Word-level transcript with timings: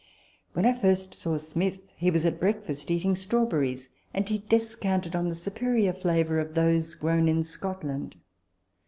When 0.53 0.65
I 0.65 0.73
first 0.73 1.13
saw 1.13 1.37
Smith, 1.37 1.93
he 1.95 2.09
was 2.09 2.25
at 2.25 2.39
breakfast, 2.39 2.89
eating 2.89 3.15
strawberries; 3.15 3.89
and 4.15 4.27
he 4.27 4.39
descanted 4.49 5.15
on 5.15 5.29
the 5.29 5.35
superior 5.35 5.93
flavour 5.93 6.39
of 6.39 6.55
those 6.55 6.95
grown 6.95 7.27
in 7.27 7.43
Scotland. 7.43 8.15